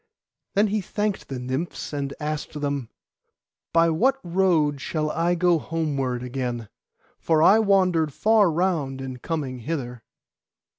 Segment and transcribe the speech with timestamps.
[0.55, 2.89] Then he thanked the Nymphs, and asked them,
[3.71, 6.69] 'By what road shall I go homeward again,
[7.19, 10.01] for I wandered far round in coming hither?